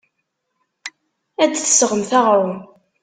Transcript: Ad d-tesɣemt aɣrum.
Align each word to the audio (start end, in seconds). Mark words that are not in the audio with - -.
Ad 1.43 1.49
d-tesɣemt 1.51 2.11
aɣrum. 2.19 2.53